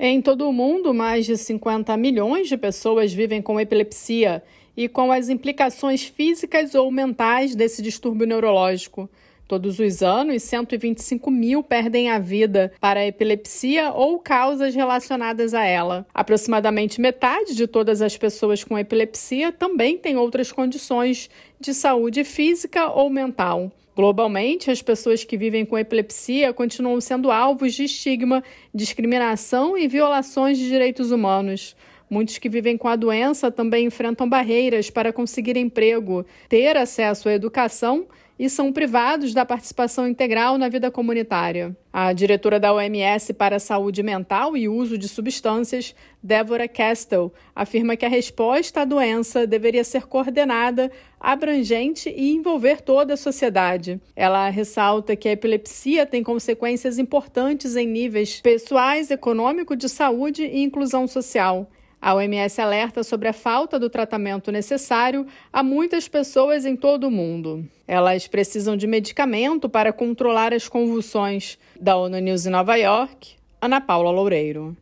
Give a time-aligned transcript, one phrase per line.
[0.00, 4.44] Em todo o mundo, mais de 50 milhões de pessoas vivem com epilepsia
[4.76, 9.10] e com as implicações físicas ou mentais desse distúrbio neurológico.
[9.48, 15.64] Todos os anos, 125 mil perdem a vida para a epilepsia ou causas relacionadas a
[15.64, 16.06] ela.
[16.12, 22.90] Aproximadamente metade de todas as pessoas com epilepsia também tem outras condições de saúde física
[22.90, 23.72] ou mental.
[23.96, 30.58] Globalmente, as pessoas que vivem com epilepsia continuam sendo alvos de estigma, discriminação e violações
[30.58, 31.74] de direitos humanos.
[32.10, 37.32] Muitos que vivem com a doença também enfrentam barreiras para conseguir emprego, ter acesso à
[37.32, 38.06] educação
[38.38, 41.76] e são privados da participação integral na vida comunitária.
[41.92, 47.96] A diretora da OMS para a Saúde Mental e Uso de Substâncias, Deborah Castle, afirma
[47.96, 54.00] que a resposta à doença deveria ser coordenada, abrangente e envolver toda a sociedade.
[54.14, 60.62] Ela ressalta que a epilepsia tem consequências importantes em níveis pessoais, econômico, de saúde e
[60.62, 61.68] inclusão social.
[62.00, 67.10] A OMS alerta sobre a falta do tratamento necessário a muitas pessoas em todo o
[67.10, 67.68] mundo.
[67.86, 71.58] Elas precisam de medicamento para controlar as convulsões.
[71.80, 74.76] Da ONU News em Nova York, Ana Paula Loureiro.